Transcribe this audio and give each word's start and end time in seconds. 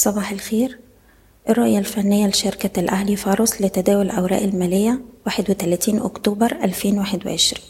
صباح 0.00 0.30
الخير. 0.30 0.78
الرؤية 1.48 1.78
الفنية 1.78 2.26
لشركة 2.26 2.80
الأهلي 2.80 3.16
فاروس 3.16 3.62
لتداول 3.62 4.06
الأوراق 4.06 4.42
المالية 4.42 5.00
31 5.26 5.98
أكتوبر 5.98 6.52
2021 6.52 7.62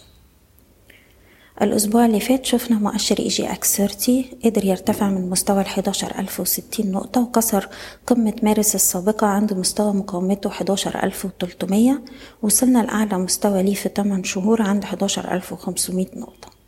الأسبوع 1.63 2.07
اللي 2.07 2.21
فات 2.21 2.45
شفنا 2.45 2.79
مؤشر 2.79 3.19
إي 3.19 3.29
جي 3.29 3.53
أكس 3.53 3.77
30 3.77 4.25
قدر 4.45 4.65
يرتفع 4.65 5.09
من 5.09 5.31
مستوى 5.31 5.61
ال 5.61 5.67
11060 5.67 6.91
نقطة 6.91 7.21
وكسر 7.21 7.69
قمة 8.07 8.35
مارس 8.43 8.75
السابقة 8.75 9.27
عند 9.27 9.53
مستوى 9.53 9.93
مقاومته 9.93 10.49
11300 10.49 12.03
وصلنا 12.43 12.79
لأعلى 12.79 13.19
مستوى 13.19 13.63
ليه 13.63 13.75
في 13.75 13.89
8 13.97 14.23
شهور 14.23 14.63
عند 14.63 14.85
11500 14.85 16.07
نقطة. 16.17 16.60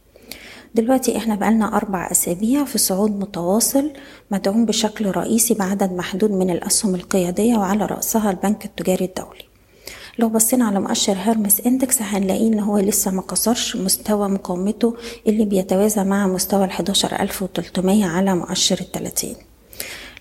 دلوقتي 0.75 1.17
إحنا 1.17 1.35
بقالنا 1.35 1.77
أربع 1.77 2.11
أسابيع 2.11 2.65
في 2.65 2.79
صعود 2.79 3.11
متواصل 3.21 3.91
مدعوم 4.31 4.67
بشكل 4.67 5.07
رئيسي 5.11 5.55
بعدد 5.55 5.93
محدود 5.93 6.31
من 6.31 6.51
الأسهم 6.51 6.95
القيادية 6.95 7.57
وعلى 7.57 7.87
رأسها 7.87 8.31
البنك 8.31 8.65
التجاري 8.65 9.05
الدولي. 9.05 9.45
لو 10.19 10.29
بصينا 10.29 10.65
على 10.65 10.81
مؤشر 10.81 11.13
هيرمس 11.13 11.61
إندكس 11.61 12.03
هنلاقيه 12.03 12.49
إن 12.49 12.61
هو 12.61 12.79
لسه 12.79 13.11
ما 13.11 13.23
كسرش 13.23 13.77
مستوى 13.77 14.29
مقاومته 14.29 14.97
اللي 15.27 15.45
بيتوازى 15.45 16.05
مع 16.05 16.27
مستوى 16.27 16.65
ال 16.65 16.71
11300 16.71 18.05
على 18.05 18.35
مؤشر 18.35 18.81
ال 18.81 18.93
30 18.93 19.31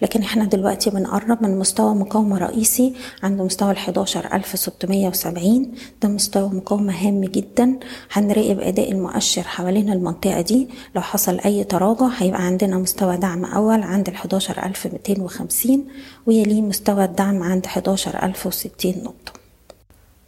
لكن 0.02 0.22
إحنا 0.22 0.46
دلوقتي 0.46 0.90
بنقرب 0.90 1.44
من 1.44 1.60
مستوى 1.60 1.96
مقاومة 1.96 2.38
رئيسي 2.38 2.94
عند 3.24 3.42
مستوى 3.42 3.72
ال 3.72 3.78
11670 3.78 5.72
ده 6.02 6.10
مستوى 6.10 6.50
مقاومة 6.50 6.94
هام 6.94 7.22
جدا 7.22 7.80
هنراقب 8.12 8.60
أداء 8.60 8.92
المؤشر 8.92 9.42
حوالين 9.42 9.92
المنطقة 9.92 10.42
دي. 10.42 10.68
لو 10.96 11.02
حصل 11.02 11.40
أي 11.40 11.64
تراجع 11.64 12.08
هيبقى 12.18 12.42
عندنا 12.46 12.78
مستوى 12.78 13.18
دعم 13.18 13.46
أول 13.46 13.84
عند 13.84 14.08
ال 14.10 14.16
11250 14.16 15.86
ويليه 16.26 16.62
مستوى 16.62 17.04
الدعم 17.06 17.44
عند 17.44 17.66
11060 17.66 18.94
نقطة. 19.04 19.41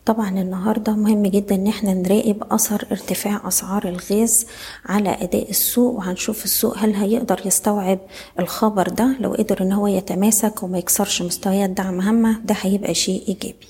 طبعا 0.06 0.30
النهاردة 0.30 0.94
مهم 0.94 1.24
جدا 1.28 1.56
إن 1.56 1.68
إحنا 1.68 1.94
نراقب 1.94 2.44
أثر 2.52 2.88
ارتفاع 2.92 3.48
أسعار 3.48 3.88
الغاز 3.88 4.46
على 4.86 5.10
أداء 5.22 5.50
السوق 5.50 5.96
وهنشوف 5.96 6.44
السوق 6.46 6.78
هل 6.78 6.96
هيقدر 6.96 7.42
يستوعب 7.46 8.00
الخبر 8.40 8.88
ده. 8.90 9.16
لو 9.20 9.34
قدر 9.34 9.62
إن 9.62 9.72
هو 9.72 9.88
يتماسك 9.88 10.64
وما 10.64 10.78
يكسرش 10.78 11.22
مستويات 11.22 11.70
دعم 11.70 12.02
هامة 12.02 12.40
ده 12.46 12.56
هيبقى 12.62 12.94
شيء 12.94 13.24
إيجابي. 13.28 13.68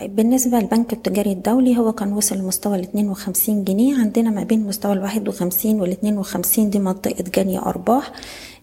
طيب 0.00 0.16
بالنسبة 0.16 0.58
للبنك 0.58 0.92
التجاري 0.92 1.32
الدولي 1.32 1.78
هو 1.78 1.92
كان 1.92 2.12
وصل 2.12 2.36
لمستوى 2.38 2.76
ال 2.76 2.82
52 2.82 3.64
جنيه. 3.64 3.98
عندنا 3.98 4.30
ما 4.30 4.42
بين 4.42 4.66
مستوى 4.66 4.92
ال 4.92 4.98
51 5.02 5.80
وال 5.80 5.90
52 5.90 6.70
دي 6.70 6.78
منطقة 6.78 7.24
جني 7.36 7.58
أرباح. 7.58 8.12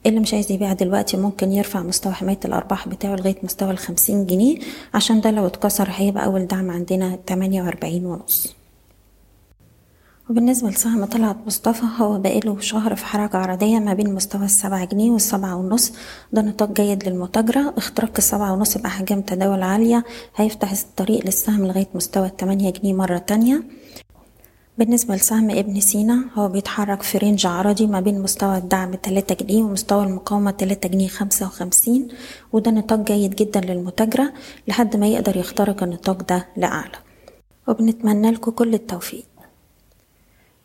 اللي 0.05 0.19
مش 0.19 0.33
عايز 0.33 0.51
يبيع 0.51 0.73
دلوقتي 0.73 1.17
ممكن 1.17 1.51
يرفع 1.51 1.81
مستوى 1.81 2.13
حماية 2.13 2.39
الأرباح 2.45 2.87
بتاعه 2.87 3.15
لغاية 3.15 3.35
مستوى 3.43 3.71
الخمسين 3.71 4.25
جنيه. 4.25 4.57
عشان 4.93 5.21
ده 5.21 5.31
لو 5.31 5.47
اتكسر 5.47 5.87
هيبقى 5.91 6.25
أول 6.25 6.47
دعم 6.47 6.71
عندنا 6.71 7.19
تمانية 7.27 7.61
وأربعين 7.63 8.05
ونص. 8.05 8.55
وبالنسبة 10.29 10.69
لسهم 10.69 11.05
طلعت 11.05 11.37
مصطفى 11.45 11.85
هو 11.97 12.19
بقاله 12.19 12.59
شهر 12.59 12.95
في 12.95 13.05
حركة 13.05 13.37
عرضية 13.39 13.79
ما 13.79 13.93
بين 13.93 14.13
مستوى 14.13 14.45
السبعة 14.45 14.85
جنيه 14.85 15.11
والسبعة 15.11 15.55
ونص. 15.55 15.93
ده 16.33 16.41
نطاق 16.41 16.71
جيد 16.71 17.09
للمتاجرة. 17.09 17.73
اختراق 17.77 18.11
السبعة 18.17 18.53
ونص 18.53 18.77
بأحجام 18.77 19.21
تداول 19.21 19.61
عالية. 19.61 20.03
هيفتح 20.35 20.71
الطريق 20.71 21.25
للسهم 21.25 21.65
لغاية 21.65 21.87
مستوى 21.95 22.27
التمانية 22.27 22.69
جنيه 22.69 22.93
مرة 22.93 23.17
تانية. 23.17 23.63
بالنسبة 24.77 25.15
لسهم 25.15 25.51
ابن 25.51 25.79
سينا 25.79 26.25
هو 26.33 26.49
بيتحرك 26.49 27.01
في 27.01 27.17
رينج 27.17 27.45
عرضي 27.45 27.87
ما 27.87 27.99
بين 27.99 28.21
مستوى 28.21 28.57
الدعم 28.57 28.95
تلاتة 28.95 29.45
جنيه 29.45 29.63
ومستوى 29.63 30.03
المقاومة 30.03 30.51
تلاتة 30.51 30.89
جنيه 30.89 31.07
خمسة 31.07 31.45
وخمسين. 31.45 32.07
وده 32.53 32.71
نطاق 32.71 32.99
جيد 32.99 33.35
جدا 33.35 33.59
للمتاجرة 33.59 34.33
لحد 34.67 34.95
ما 34.95 35.07
يقدر 35.07 35.37
يخترق 35.37 35.83
النطاق 35.83 36.23
ده 36.29 36.47
لأعلى. 36.57 36.97
وبنتمنى 37.67 38.31
لكم 38.31 38.51
كل 38.51 38.73
التوفيق. 38.73 39.25